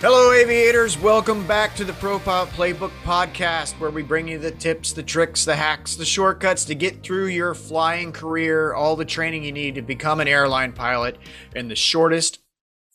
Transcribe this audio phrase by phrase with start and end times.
[0.00, 0.98] Hello, aviators.
[0.98, 5.02] Welcome back to the Pro Pilot Playbook podcast, where we bring you the tips, the
[5.02, 9.52] tricks, the hacks, the shortcuts to get through your flying career, all the training you
[9.52, 11.18] need to become an airline pilot
[11.54, 12.38] in the shortest,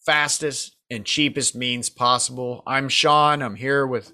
[0.03, 2.63] fastest, and cheapest means possible.
[2.65, 3.43] I'm Sean.
[3.43, 4.11] I'm here with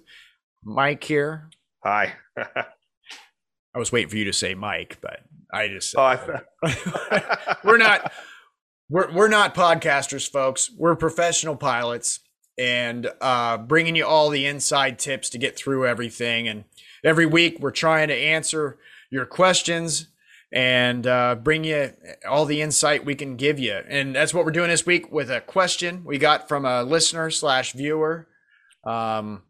[0.61, 1.49] Mike here.
[1.85, 2.15] Hi.
[2.37, 5.21] I was waiting for you to say Mike, but
[5.53, 8.11] I just oh, I we're not
[8.89, 10.69] we're we're not podcasters, folks.
[10.77, 12.19] We're professional pilots
[12.61, 16.47] and uh, bringing you all the inside tips to get through everything.
[16.47, 16.65] And
[17.03, 18.77] every week we're trying to answer
[19.09, 20.09] your questions
[20.53, 21.91] and uh, bring you
[22.29, 23.81] all the insight we can give you.
[23.87, 27.31] And that's what we're doing this week with a question we got from a listener
[27.31, 28.27] slash viewer.
[28.83, 29.41] Um,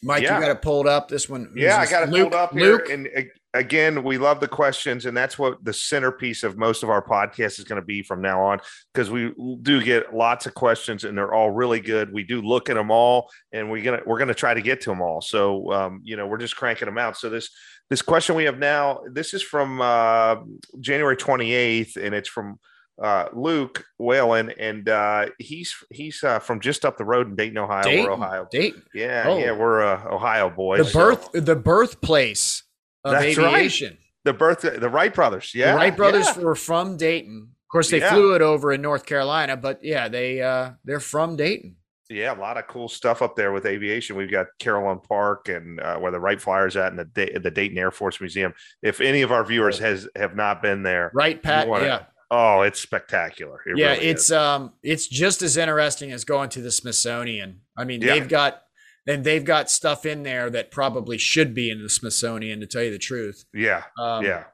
[0.00, 0.36] Mike, yeah.
[0.36, 1.08] you got it pulled up.
[1.08, 1.52] This one.
[1.56, 2.72] Yeah, I got it Luke, pulled up here.
[2.74, 2.88] Luke?
[2.88, 3.08] And
[3.54, 7.58] again, we love the questions, and that's what the centerpiece of most of our podcast
[7.58, 8.60] is going to be from now on,
[8.92, 12.12] because we do get lots of questions, and they're all really good.
[12.12, 14.90] We do look at them all, and we're gonna we're gonna try to get to
[14.90, 15.20] them all.
[15.20, 17.16] So, um, you know, we're just cranking them out.
[17.16, 17.50] So this
[17.90, 20.36] this question we have now, this is from uh,
[20.80, 22.58] January twenty eighth, and it's from
[23.02, 27.58] uh, Luke Whalen, and uh, he's he's uh, from just up the road in Dayton,
[27.58, 27.82] Ohio.
[27.82, 28.48] Dayton, we're Ohio.
[28.50, 28.82] Dayton.
[28.92, 29.38] Yeah, oh.
[29.38, 30.86] yeah, we're uh, Ohio boys.
[30.86, 31.40] The birth, so.
[31.40, 32.64] the birthplace
[33.04, 33.90] of That's aviation.
[33.90, 33.98] Right.
[34.24, 35.52] The birth, the Wright brothers.
[35.54, 36.42] Yeah, the Wright brothers yeah.
[36.42, 37.48] were from Dayton.
[37.50, 38.10] Of course, they yeah.
[38.10, 41.76] flew it over in North Carolina, but yeah, they uh, they're from Dayton.
[42.10, 44.16] Yeah, a lot of cool stuff up there with aviation.
[44.16, 47.76] We've got Carillon Park and uh, where the Wright Flyers at, and the the Dayton
[47.76, 48.54] Air Force Museum.
[48.82, 51.68] If any of our viewers has have not been there, right, Pat?
[51.68, 52.02] Wanna, yeah.
[52.30, 53.60] Oh, it's spectacular.
[53.66, 54.32] It yeah, really it's is.
[54.32, 57.60] um, it's just as interesting as going to the Smithsonian.
[57.76, 58.14] I mean, yeah.
[58.14, 58.62] they've got
[59.08, 62.82] and they've got stuff in there that probably should be in the Smithsonian to tell
[62.82, 63.46] you the truth.
[63.54, 63.84] Yeah.
[63.98, 64.44] Um, yeah.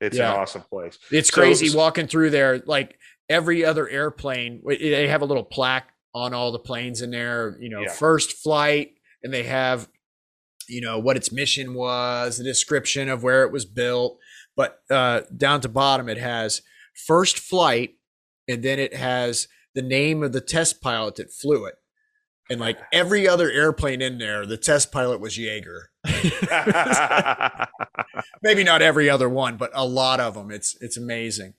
[0.00, 0.32] It's yeah.
[0.32, 0.98] an awesome place.
[1.10, 2.62] It's so, crazy walking through there.
[2.64, 2.96] Like
[3.28, 7.68] every other airplane, they have a little plaque on all the planes in there, you
[7.68, 7.90] know, yeah.
[7.90, 8.92] first flight,
[9.24, 9.88] and they have,
[10.68, 14.18] you know, what its mission was, the description of where it was built.
[14.56, 16.62] But uh, down to bottom, it has
[16.94, 17.96] first flight,
[18.46, 21.74] and then it has the name of the test pilot that flew it
[22.50, 25.84] and like every other airplane in there, the test pilot was Yeager.
[28.42, 30.50] Maybe not every other one, but a lot of them.
[30.50, 31.54] It's it's amazing.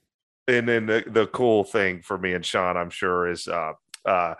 [0.47, 3.73] And then the, the cool thing for me and Sean, I'm sure, is uh,
[4.05, 4.33] uh,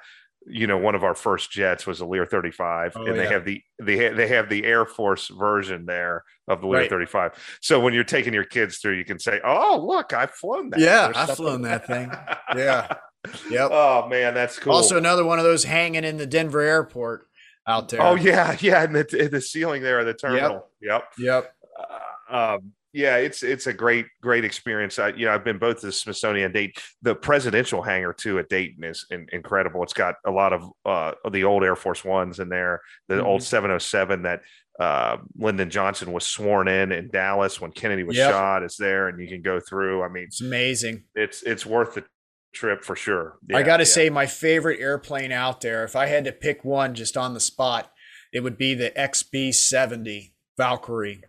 [0.46, 3.30] you know, one of our first jets was a Lear 35, oh, and they yeah.
[3.30, 6.90] have the they ha- they have the Air Force version there of the Lear right.
[6.90, 7.60] 35.
[7.62, 10.80] So when you're taking your kids through, you can say, "Oh, look, I've flown that."
[10.80, 12.12] Yeah, I've flown that thing.
[12.56, 12.94] Yeah.
[13.50, 13.72] Yep.
[13.72, 14.74] Oh man, that's cool.
[14.74, 17.28] Also, another one of those hanging in the Denver airport
[17.68, 18.02] out there.
[18.02, 20.68] Oh yeah, yeah, in the in the ceiling there of the terminal.
[20.82, 21.04] Yep.
[21.18, 21.54] Yep.
[22.30, 24.98] Uh, um, yeah, it's it's a great great experience.
[24.98, 26.82] I you know I've been both to the Smithsonian and Dayton.
[27.02, 29.84] The presidential hangar too at Dayton is in, incredible.
[29.84, 32.82] It's got a lot of uh, the old Air Force Ones in there.
[33.08, 33.28] The mm-hmm.
[33.28, 34.42] old 707 that
[34.80, 38.32] uh, Lyndon Johnson was sworn in in Dallas when Kennedy was yep.
[38.32, 40.02] shot is there, and you can go through.
[40.02, 41.04] I mean, it's amazing.
[41.14, 42.06] It's it's worth the
[42.54, 43.38] trip for sure.
[43.48, 43.90] Yeah, I got to yeah.
[43.90, 47.40] say, my favorite airplane out there, if I had to pick one just on the
[47.40, 47.92] spot,
[48.32, 51.24] it would be the XB 70 Valkyrie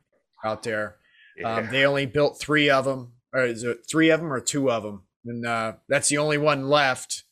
[0.45, 0.97] out there.
[1.39, 1.55] Um, yeah.
[1.57, 4.71] Um, they only built three of them, or is it three of them or two
[4.71, 5.05] of them?
[5.25, 7.25] And uh, that's the only one left.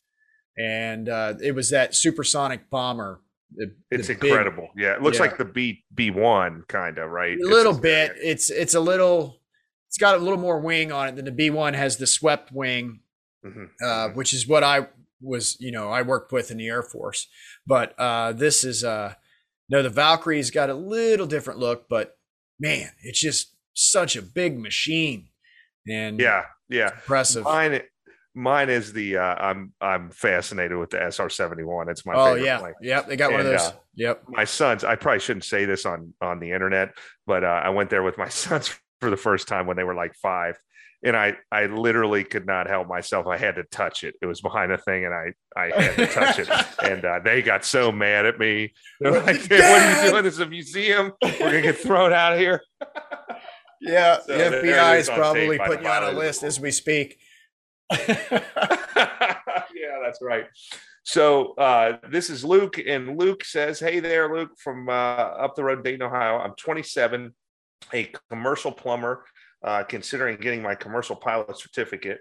[0.56, 3.20] And uh, it was that supersonic bomber.
[3.55, 4.69] The, it's the incredible.
[4.75, 7.38] Big, yeah, it looks like the B B one kind of right.
[7.38, 8.12] A little it's, bit.
[8.16, 9.41] It's it's a little.
[9.87, 11.97] It's got a little more wing on it than the B one has.
[11.97, 13.00] The swept wing
[13.44, 13.65] mm-hmm.
[13.82, 14.16] uh, mm-hmm.
[14.16, 14.88] which is what I
[15.21, 17.26] was, you know, I worked with in the Air Force.
[17.66, 19.15] But uh, this is, uh,
[19.69, 22.16] no, the Valkyrie's got a little different look, but
[22.59, 25.28] man, it's just such a big machine.
[25.88, 27.44] And yeah, yeah, impressive.
[27.44, 27.81] Mine,
[28.34, 31.88] mine is the uh, I'm I'm fascinated with the SR seventy one.
[31.88, 32.31] It's my favorite.
[32.31, 32.75] oh yeah, plane.
[32.82, 33.06] yep.
[33.06, 33.69] They got and, one of those.
[33.69, 34.22] Uh, yep.
[34.28, 34.84] My sons.
[34.84, 36.91] I probably shouldn't say this on on the internet,
[37.26, 39.94] but uh, I went there with my sons for the first time when they were
[39.94, 40.58] like five,
[41.05, 43.27] and I I literally could not help myself.
[43.27, 44.15] I had to touch it.
[44.21, 46.49] It was behind a thing, and I I had to touch it.
[46.83, 48.73] And uh, they got so mad at me.
[49.00, 50.23] They're like, "What are you doing?
[50.23, 51.12] This is a musim.
[51.23, 52.62] We're gonna get thrown out of here."
[53.81, 57.19] Yeah, so the FBI is probably putting you on a list as we speak.
[58.09, 58.44] yeah,
[60.03, 60.47] that's right.
[61.03, 65.65] So uh, this is Luke, and Luke says, "Hey there, Luke, from uh, up the
[65.65, 66.39] road, Dayton, Ohio.
[66.39, 67.35] I'm 27,
[67.93, 69.25] a commercial plumber."
[69.64, 72.19] Uh, considering getting my commercial pilot certificate.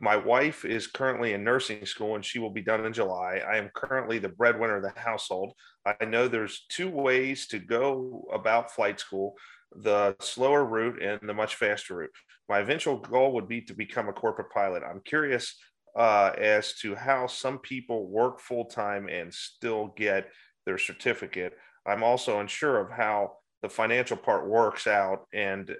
[0.00, 3.42] My wife is currently in nursing school and she will be done in July.
[3.46, 5.54] I am currently the breadwinner of the household.
[5.84, 9.34] I know there's two ways to go about flight school
[9.74, 12.10] the slower route and the much faster route.
[12.48, 14.82] My eventual goal would be to become a corporate pilot.
[14.82, 15.54] I'm curious
[15.96, 20.28] uh, as to how some people work full time and still get
[20.64, 21.54] their certificate.
[21.86, 23.32] I'm also unsure of how
[23.62, 25.26] the financial part works out.
[25.32, 25.74] And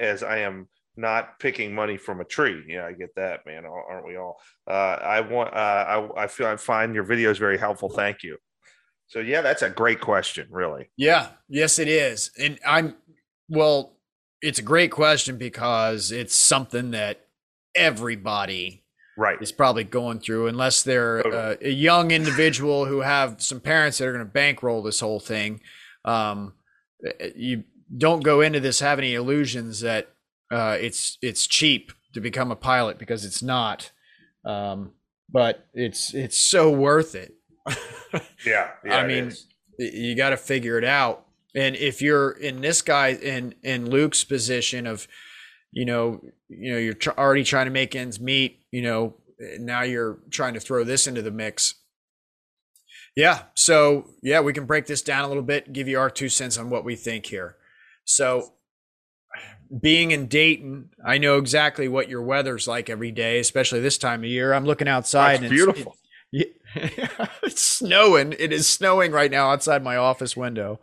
[0.00, 3.64] as I am not picking money from a tree, yeah, I get that, man.
[3.64, 4.40] Aren't we all?
[4.66, 5.54] Uh, I want.
[5.54, 5.56] Uh,
[6.16, 7.88] I, I feel I find your videos very helpful.
[7.88, 8.36] Thank you.
[9.06, 10.90] So yeah, that's a great question, really.
[10.96, 12.96] Yeah, yes, it is, and I'm
[13.48, 13.96] well.
[14.42, 17.26] It's a great question because it's something that
[17.74, 18.84] everybody
[19.18, 23.98] right is probably going through unless they're uh, a young individual who have some parents
[23.98, 25.60] that are going to bankroll this whole thing
[26.04, 26.54] um,
[27.36, 27.64] you
[27.96, 30.08] don't go into this have any illusions that
[30.50, 33.90] uh, it's it's cheap to become a pilot because it's not
[34.44, 34.92] um,
[35.30, 37.34] but it's it's so worth it
[38.46, 39.32] yeah, yeah i mean
[39.78, 44.24] you got to figure it out and if you're in this guy in in luke's
[44.24, 45.06] position of
[45.72, 49.14] you know, you know, you're tr- already trying to make ends meet, you know,
[49.58, 51.74] now you're trying to throw this into the mix.
[53.16, 53.42] Yeah.
[53.54, 56.58] So, yeah, we can break this down a little bit, give you our two cents
[56.58, 57.56] on what we think here.
[58.04, 58.54] So,
[59.80, 64.20] being in Dayton, I know exactly what your weather's like every day, especially this time
[64.20, 64.52] of year.
[64.52, 65.96] I'm looking outside That's and beautiful.
[66.32, 68.34] It's, it, it's snowing.
[68.38, 70.80] It is snowing right now outside my office window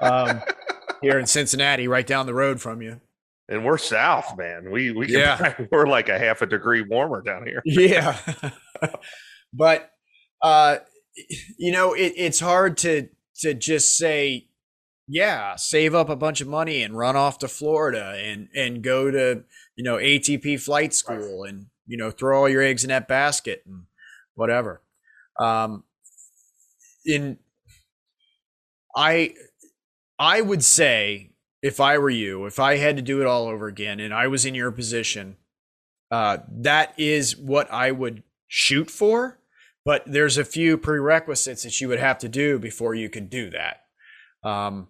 [0.00, 0.42] um,
[1.02, 3.00] here in Cincinnati, right down the road from you
[3.52, 4.70] and we're south, man.
[4.70, 5.54] We we can, yeah.
[5.70, 7.62] we're like a half a degree warmer down here.
[7.64, 8.16] yeah,
[9.52, 9.90] but
[10.40, 10.78] uh,
[11.58, 13.08] you know, it, it's hard to
[13.40, 14.48] to just say,
[15.12, 19.10] yeah, save up a bunch of money and run off to Florida and and go
[19.10, 19.44] to
[19.76, 23.62] you know ATP flight school and you know throw all your eggs in that basket
[23.66, 23.82] and
[24.34, 24.80] whatever.
[25.38, 25.84] Um,
[27.04, 27.36] in
[28.96, 29.34] I
[30.18, 33.66] I would say if I were you, if I had to do it all over
[33.66, 35.36] again and I was in your position,
[36.10, 39.38] uh, that is what I would shoot for.
[39.84, 43.50] But there's a few prerequisites that you would have to do before you could do
[43.50, 43.80] that.
[44.42, 44.88] Um,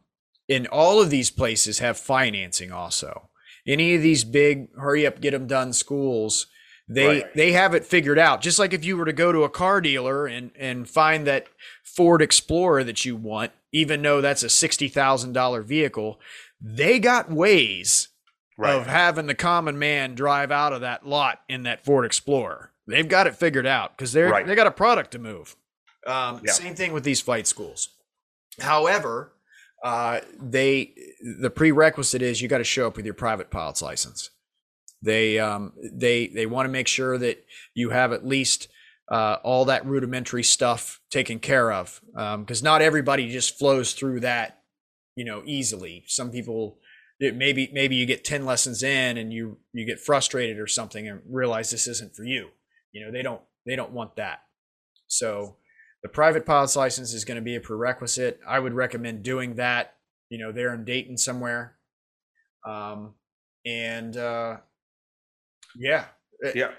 [0.52, 3.30] and all of these places have financing also.
[3.66, 6.46] Any of these big hurry up, get them done schools,
[6.88, 7.34] they right.
[7.34, 8.40] they have it figured out.
[8.40, 11.46] Just like if you were to go to a car dealer and and find that
[11.84, 16.20] Ford Explorer that you want, even though that's a sixty thousand dollar vehicle,
[16.60, 18.08] they got ways
[18.58, 18.74] right.
[18.74, 22.72] of having the common man drive out of that lot in that Ford Explorer.
[22.86, 24.46] They've got it figured out because they're right.
[24.46, 25.56] they got a product to move.
[26.06, 26.52] Um, yeah.
[26.52, 27.90] Same thing with these flight schools.
[28.60, 29.32] However,
[29.82, 30.94] uh, they
[31.40, 34.30] the prerequisite is you got to show up with your private pilot's license.
[35.02, 37.44] They um, they they want to make sure that
[37.74, 38.68] you have at least
[39.10, 44.20] uh, all that rudimentary stuff taken care of because um, not everybody just flows through
[44.20, 44.62] that
[45.16, 46.04] you know easily.
[46.06, 46.78] Some people
[47.20, 51.20] maybe maybe you get 10 lessons in and you you get frustrated or something and
[51.28, 52.48] realize this isn't for you.
[52.92, 54.40] You know they don't they don't want that.
[55.08, 55.56] So
[56.02, 58.40] the private pilot's license is going to be a prerequisite.
[58.46, 59.94] I would recommend doing that
[60.32, 61.76] you know there in dayton somewhere.
[62.66, 63.14] Um
[63.66, 64.56] and uh
[65.76, 66.06] yeah.
[66.44, 66.70] Eh, yeah.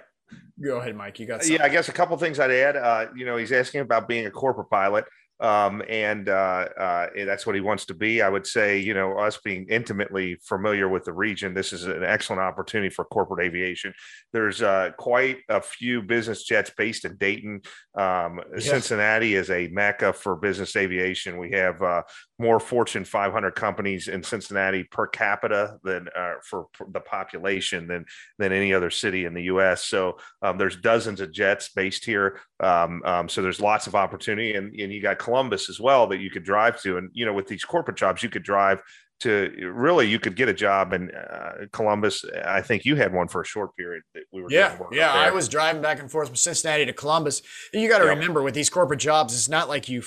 [0.63, 1.19] go ahead mike.
[1.19, 1.57] You got something.
[1.57, 4.25] yeah i guess a couple things i'd add uh you know he's asking about being
[4.25, 5.05] a corporate pilot
[5.39, 8.21] um, and uh, uh, that's what he wants to be.
[8.21, 12.03] I would say, you know, us being intimately familiar with the region, this is an
[12.03, 13.93] excellent opportunity for corporate aviation.
[14.31, 17.61] There's uh, quite a few business jets based in Dayton.
[17.95, 18.65] Um, yes.
[18.65, 21.37] Cincinnati is a mecca for business aviation.
[21.37, 22.03] We have uh,
[22.39, 28.05] more Fortune 500 companies in Cincinnati per capita than uh, for, for, the population than
[28.37, 29.85] than any other city in the U.S.
[29.85, 32.39] So um, there's dozens of jets based here.
[32.59, 36.19] Um, um, so there's lots of opportunity, and, and you got Columbus as well that
[36.19, 36.97] you could drive to.
[36.97, 38.81] And you know, with these corporate jobs, you could drive
[39.23, 42.25] to really you could get a job in uh, Columbus.
[42.45, 44.49] I think you had one for a short period that we were.
[44.51, 45.13] Yeah, yeah.
[45.13, 47.41] I was driving back and forth from Cincinnati to Columbus.
[47.71, 50.03] And you got to remember with these corporate jobs, it's not like you.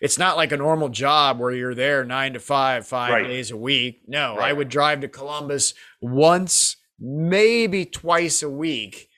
[0.00, 3.26] It's not like a normal job where you're there nine to five, five right.
[3.26, 4.02] days a week.
[4.06, 4.50] No, right.
[4.50, 9.08] I would drive to Columbus once, maybe twice a week,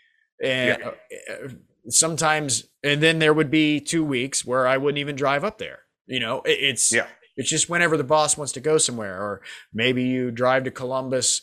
[0.43, 1.49] and yeah.
[1.89, 5.81] Sometimes, and then there would be two weeks where I wouldn't even drive up there.
[6.07, 10.05] You know, it's yeah it's just whenever the boss wants to go somewhere, or maybe
[10.05, 11.43] you drive to Columbus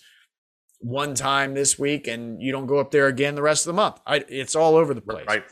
[0.80, 3.82] one time this week and you don't go up there again the rest of the
[3.82, 4.00] month.
[4.06, 5.26] I, it's all over the place.
[5.28, 5.44] Right.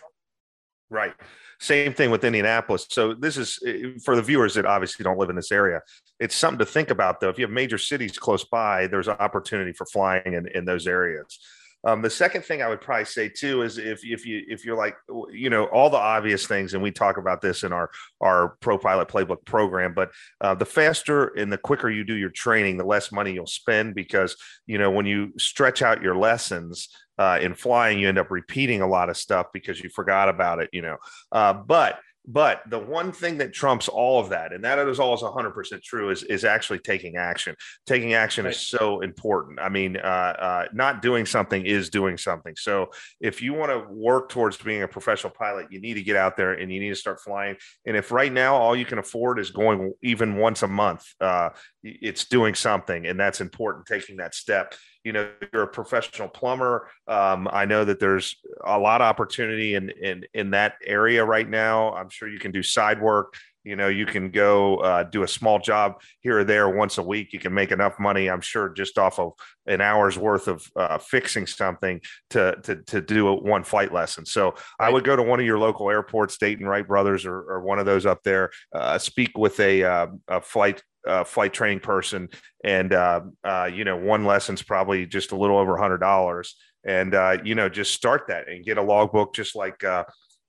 [0.90, 1.14] Right.
[1.60, 2.86] Same thing with Indianapolis.
[2.90, 5.82] So this is eh, for the viewers that obviously don't live in this area.
[6.20, 7.30] It's something to think about though.
[7.30, 11.40] If you have major cities close by, there's opportunity for flying in, in those areas.
[11.86, 14.78] Um, the second thing I would probably say too is if if you if you're
[14.78, 14.96] like
[15.32, 17.90] you know all the obvious things, and we talk about this in our
[18.22, 22.30] our Pro Pilot Playbook program, but uh, the faster and the quicker you do your
[22.30, 26.90] training, the less money you'll spend because you know when you stretch out your lessons.
[27.20, 30.60] Uh, in flying, you end up repeating a lot of stuff because you forgot about
[30.60, 30.98] it, you know.
[31.32, 35.22] Uh, but but the one thing that trumps all of that, and that is always
[35.22, 37.56] 100% true, is, is actually taking action.
[37.86, 38.54] Taking action right.
[38.54, 39.60] is so important.
[39.62, 42.56] I mean, uh, uh, not doing something is doing something.
[42.58, 42.92] So
[43.22, 46.36] if you want to work towards being a professional pilot, you need to get out
[46.36, 47.56] there and you need to start flying.
[47.86, 51.50] And if right now all you can afford is going even once a month, uh,
[51.82, 53.08] it's doing something.
[53.08, 54.76] And that's important, taking that step
[55.08, 58.36] you know you're a professional plumber um, i know that there's
[58.66, 61.94] a lot of opportunity in in in that area right now.
[61.94, 65.28] I'm sure you can do side work you know you can go uh, do a
[65.28, 67.34] small job here or there once a week.
[67.34, 69.34] You can make enough money i'm sure just off of
[69.66, 74.26] an hour's worth of uh, fixing something to, to to do a one flight lesson.
[74.26, 77.62] So i would go to one of your local airports dayton wright brothers or, or
[77.62, 81.80] one of those up there uh, speak with a, uh, a flight uh, flight training
[81.80, 82.30] person,
[82.64, 86.56] and uh, uh, you know, one lesson's probably just a little over a hundred dollars,
[86.86, 90.04] and uh, you know, just start that and get a logbook, just like uh,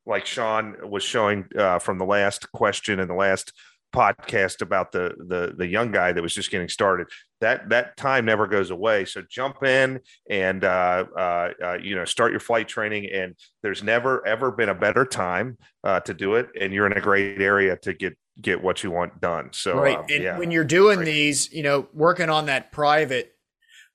[0.06, 3.52] like Sean was showing uh, from the last question and the last
[3.94, 7.06] podcast about the the the young guy that was just getting started.
[7.40, 9.04] That that time never goes away.
[9.04, 13.10] So jump in and uh, uh, uh, you know start your flight training.
[13.12, 16.48] And there's never ever been a better time to do it.
[16.60, 19.50] And you're in a great area to get get what you want done.
[19.52, 23.34] So right, um, and yeah, when you're doing these, you know, working on that private,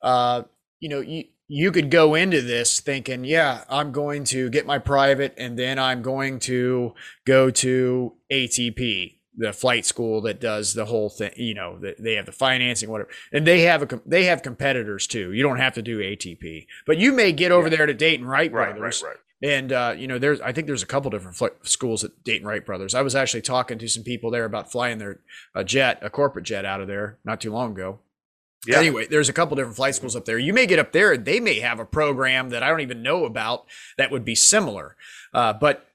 [0.01, 0.43] uh,
[0.79, 4.79] you know, you you could go into this thinking, yeah, I'm going to get my
[4.79, 6.93] private, and then I'm going to
[7.25, 11.31] go to ATP, the flight school that does the whole thing.
[11.35, 15.31] You know, they have the financing, whatever, and they have a they have competitors too.
[15.31, 17.77] You don't have to do ATP, but you may get over yeah.
[17.77, 19.01] there to Dayton Wright Brothers.
[19.01, 21.47] Right, right, right and uh, you know, there's I think there's a couple different fl-
[21.63, 22.95] schools at Dayton Wright Brothers.
[22.95, 25.19] I was actually talking to some people there about flying their
[25.53, 27.99] a jet, a corporate jet out of there not too long ago.
[28.65, 28.79] Yeah.
[28.79, 30.39] Anyway, there's a couple different flight schools up there.
[30.39, 33.03] You may get up there, and they may have a program that I don't even
[33.03, 33.65] know about
[33.97, 34.95] that would be similar.
[35.33, 35.85] Uh, but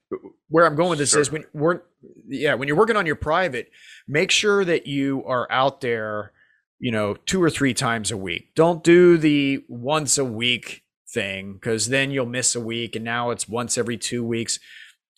[0.49, 1.21] where I'm going with this sure.
[1.21, 1.81] is when we're
[2.27, 3.71] yeah when you're working on your private,
[4.07, 6.33] make sure that you are out there,
[6.77, 8.53] you know, two or three times a week.
[8.53, 13.31] Don't do the once a week thing because then you'll miss a week and now
[13.31, 14.59] it's once every two weeks.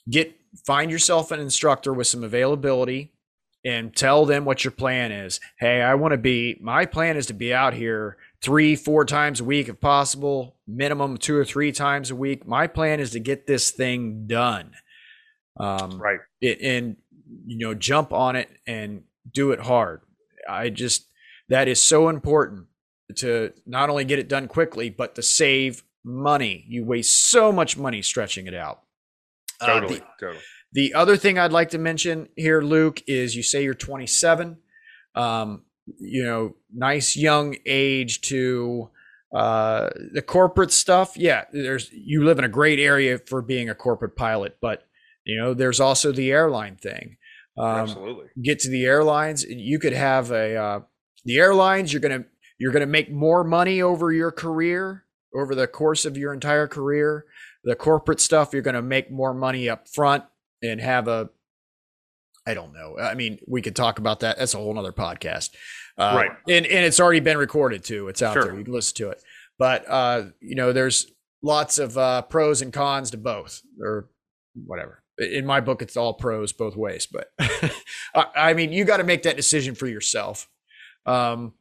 [0.10, 3.14] Get find yourself an instructor with some availability
[3.64, 5.40] and tell them what your plan is.
[5.60, 9.40] Hey i want to be my plan is to be out here three four times
[9.40, 12.48] a week if possible minimum two or three times a week.
[12.48, 14.72] My plan is to get this thing done.
[15.58, 16.20] Um, right.
[16.40, 16.96] it, and
[17.46, 20.02] you know jump on it and do it hard.
[20.50, 21.08] I just
[21.50, 22.68] that is so important
[23.18, 26.66] to not only get it done quickly, but to save money.
[26.68, 28.82] You waste so much money stretching it out.
[29.64, 29.98] Totally.
[29.98, 30.44] Uh, the, totally.
[30.74, 34.58] The other thing I'd like to mention here, Luke, is you say you're 27.
[35.16, 35.64] Um,
[36.00, 38.90] you know, nice young age to
[39.36, 41.18] uh, the corporate stuff.
[41.18, 44.84] Yeah, there's you live in a great area for being a corporate pilot, but
[45.26, 47.18] you know, there's also the airline thing.
[47.58, 48.28] Um, Absolutely.
[48.42, 49.44] Get to the airlines.
[49.44, 50.80] You could have a uh,
[51.26, 51.92] the airlines.
[51.92, 52.26] You're gonna
[52.62, 55.04] you're going to make more money over your career,
[55.34, 57.26] over the course of your entire career.
[57.64, 60.26] The corporate stuff, you're going to make more money up front
[60.62, 61.32] and have a,
[62.46, 63.00] I don't know.
[63.00, 64.38] I mean, we could talk about that.
[64.38, 65.56] That's a whole other podcast.
[65.98, 66.32] Uh, right.
[66.48, 68.10] And, and it's already been recorded too.
[68.10, 68.44] It's out sure.
[68.44, 68.56] there.
[68.56, 69.24] You can listen to it.
[69.58, 74.08] But, uh, you know, there's lots of uh, pros and cons to both or
[74.54, 75.02] whatever.
[75.18, 77.08] In my book, it's all pros both ways.
[77.12, 77.32] But
[78.36, 80.48] I mean, you got to make that decision for yourself.
[81.08, 81.54] Um,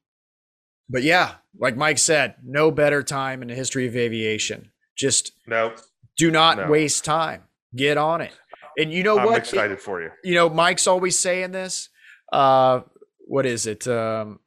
[0.90, 4.70] but yeah, like Mike said, no better time in the history of aviation.
[4.96, 5.74] Just no,
[6.16, 6.68] do not no.
[6.68, 7.44] waste time.
[7.74, 8.32] Get on it.
[8.76, 9.34] And you know I'm what?
[9.34, 10.10] I'm excited it, for you.
[10.24, 11.88] You know, Mike's always saying this.
[12.32, 12.80] Uh,
[13.26, 13.86] what is it?
[13.86, 14.40] Um,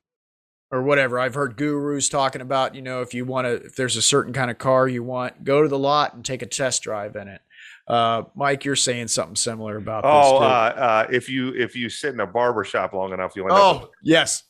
[0.73, 1.19] or whatever.
[1.19, 4.33] I've heard gurus talking about, you know, if you want to, if there's a certain
[4.33, 7.27] kind of car you want, go to the lot and take a test drive in
[7.27, 7.41] it.
[7.88, 10.31] Uh, Mike, you're saying something similar about oh, this.
[10.31, 13.51] Oh, uh, uh, if you if you sit in a barber shop long enough, you'll
[13.51, 13.81] end oh, up.
[13.83, 14.43] Oh, yes,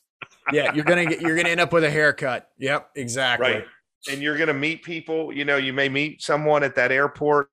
[0.52, 2.50] yeah, you're gonna get you're gonna end up with a haircut.
[2.58, 3.54] Yep, exactly.
[3.54, 3.66] Right.
[4.12, 5.34] And you're gonna meet people.
[5.34, 7.50] You know, you may meet someone at that airport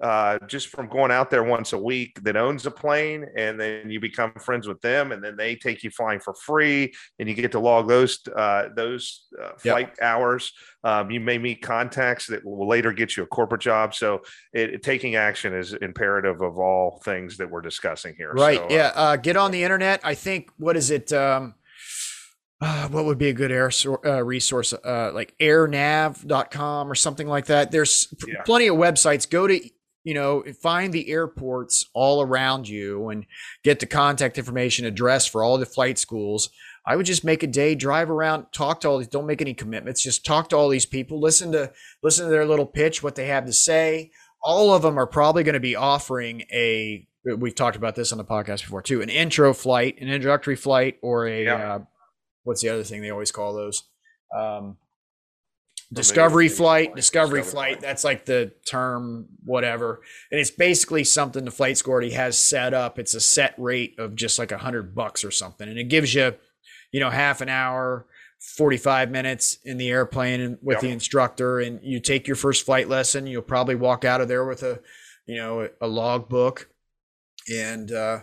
[0.00, 3.90] uh, just from going out there once a week that owns a plane, and then
[3.90, 7.34] you become friends with them, and then they take you flying for free, and you
[7.34, 9.96] get to log those uh, those uh, flight yep.
[10.02, 10.52] hours.
[10.82, 13.94] Um, you may meet contacts that will later get you a corporate job.
[13.94, 18.32] So, it, it, taking action is imperative of all things that we're discussing here.
[18.32, 18.58] Right?
[18.58, 18.92] So, yeah.
[18.94, 20.00] Uh, get on the internet.
[20.04, 21.12] I think what is it?
[21.12, 21.54] Um,
[22.64, 23.70] uh, what would be a good air
[24.06, 28.42] uh, resource uh, like airnav.com or something like that there's yeah.
[28.46, 29.60] plenty of websites go to
[30.02, 33.26] you know find the airports all around you and
[33.62, 36.48] get the contact information address for all the flight schools
[36.86, 39.54] i would just make a day drive around talk to all these don't make any
[39.54, 41.70] commitments just talk to all these people listen to
[42.02, 44.10] listen to their little pitch what they have to say
[44.42, 47.06] all of them are probably going to be offering a
[47.38, 50.98] we've talked about this on the podcast before too an intro flight an introductory flight
[51.02, 51.78] or a yeah.
[52.44, 53.82] What's the other thing they always call those?
[54.34, 54.76] Um,
[55.92, 57.72] discovery flight, discovery, discovery flight.
[57.72, 57.80] flight.
[57.80, 60.00] That's like the term, whatever.
[60.30, 62.98] And it's basically something the flight school has set up.
[62.98, 65.68] It's a set rate of just like a hundred bucks or something.
[65.68, 66.34] And it gives you,
[66.92, 68.06] you know, half an hour,
[68.56, 70.82] 45 minutes in the airplane with yep.
[70.82, 71.60] the instructor.
[71.60, 73.26] And you take your first flight lesson.
[73.26, 74.80] You'll probably walk out of there with a,
[75.26, 76.68] you know, a log book.
[77.52, 78.20] And, uh,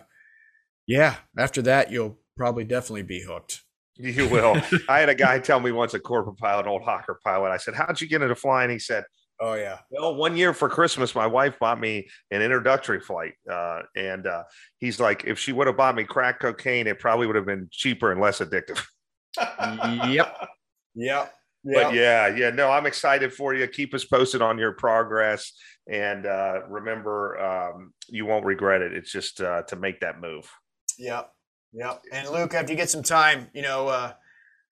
[0.86, 3.62] yeah, after that, you'll probably definitely be hooked.
[3.96, 4.60] You will.
[4.88, 7.50] I had a guy tell me once, a corporate pilot, an old Hawker pilot.
[7.50, 9.04] I said, "How'd you get into flying?" He said,
[9.40, 9.78] "Oh yeah.
[9.90, 14.44] Well, one year for Christmas, my wife bought me an introductory flight, uh, and uh,
[14.78, 17.68] he's like, if she would have bought me crack cocaine, it probably would have been
[17.70, 18.82] cheaper and less addictive."
[20.08, 20.48] yep.
[20.94, 21.34] Yep.
[21.64, 23.66] But yeah, yeah, no, I'm excited for you.
[23.68, 25.52] Keep us posted on your progress,
[25.88, 28.92] and uh, remember, um, you won't regret it.
[28.92, 30.50] It's just uh, to make that move.
[30.98, 31.30] Yep.
[31.72, 32.02] Yep.
[32.12, 34.12] And Luke, after you get some time, you know, uh,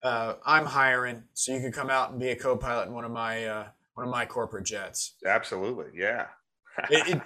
[0.03, 3.11] uh, I'm hiring, so you can come out and be a co-pilot in one of
[3.11, 5.15] my uh, one of my corporate jets.
[5.25, 6.27] Absolutely, yeah.
[6.89, 7.21] it,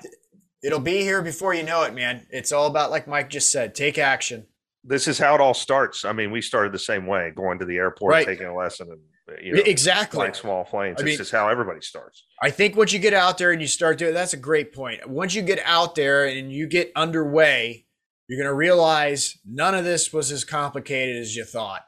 [0.63, 2.25] it, will be here before you know it, man.
[2.31, 4.47] It's all about, like Mike just said, take action.
[4.83, 6.03] This is how it all starts.
[6.03, 8.25] I mean, we started the same way, going to the airport, right.
[8.25, 9.01] taking a lesson, and
[9.41, 10.97] you know, exactly flying small planes.
[10.99, 12.25] I mean, this is how everybody starts.
[12.41, 15.07] I think once you get out there and you start doing, that's a great point.
[15.07, 17.82] Once you get out there and you get underway
[18.27, 21.81] you're going to realize none of this was as complicated as you thought.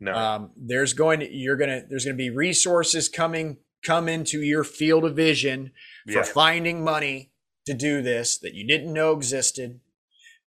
[0.00, 0.14] No.
[0.14, 4.42] Um, there's going to you're going to there's going to be resources coming come into
[4.42, 5.72] your field of vision
[6.06, 6.22] for yeah.
[6.22, 7.32] finding money
[7.66, 9.80] to do this that you didn't know existed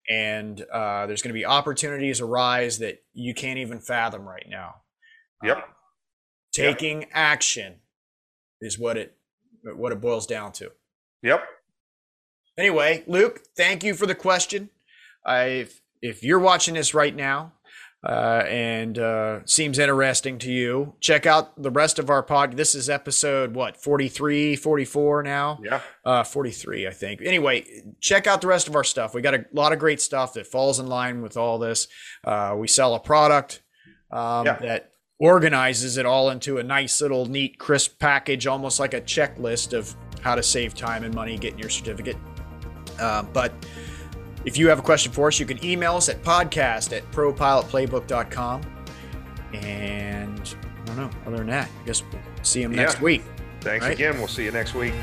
[0.09, 4.75] and uh, there's going to be opportunities arise that you can't even fathom right now
[5.43, 5.61] yep uh,
[6.53, 7.09] taking yep.
[7.13, 7.75] action
[8.61, 9.15] is what it
[9.75, 10.71] what it boils down to
[11.21, 11.43] yep
[12.57, 14.69] anyway luke thank you for the question
[15.27, 17.53] if if you're watching this right now
[18.05, 22.57] uh, and uh, seems interesting to you, check out the rest of our pod.
[22.57, 25.59] This is episode what 43, 44 now.
[25.63, 27.21] Yeah, uh, 43, I think.
[27.21, 27.65] Anyway,
[28.01, 29.13] check out the rest of our stuff.
[29.13, 31.87] We got a lot of great stuff that falls in line with all this.
[32.25, 33.61] Uh, we sell a product
[34.11, 34.57] um, yeah.
[34.59, 39.71] that organizes it all into a nice little neat crisp package almost like a checklist
[39.71, 42.17] of how to save time and money getting your certificate
[42.99, 43.53] uh, but
[44.45, 48.61] if you have a question for us, you can email us at podcast at propilotplaybook.com.
[49.53, 53.01] And I don't know, other than that, I guess we'll see you next yeah.
[53.01, 53.23] week.
[53.61, 53.93] Thanks right?
[53.93, 54.17] again.
[54.17, 54.93] We'll see you next week.